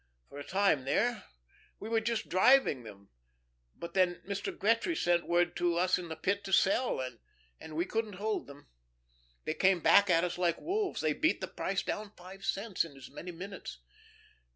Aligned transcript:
For 0.29 0.39
a 0.39 0.43
time 0.43 0.85
there, 0.85 1.25
we 1.79 1.87
were 1.87 1.99
just 1.99 2.27
driving 2.27 2.81
them. 2.81 3.09
But 3.75 3.93
then 3.93 4.23
Mr. 4.27 4.51
Gretry 4.51 4.95
sent 4.97 5.27
word 5.27 5.55
to 5.57 5.77
us 5.77 5.99
in 5.99 6.09
the 6.09 6.15
Pit 6.15 6.43
to 6.45 6.51
sell, 6.51 6.99
and 7.59 7.75
we 7.75 7.85
couldn't 7.85 8.13
hold 8.13 8.47
them. 8.47 8.67
They 9.45 9.53
came 9.53 9.79
back 9.79 10.09
at 10.09 10.23
us 10.23 10.39
like 10.39 10.59
wolves; 10.59 11.01
they 11.01 11.13
beat 11.13 11.39
the 11.39 11.47
price 11.47 11.83
down 11.83 12.13
five 12.17 12.43
cents, 12.43 12.83
in 12.83 12.97
as 12.97 13.11
many 13.11 13.31
minutes. 13.31 13.77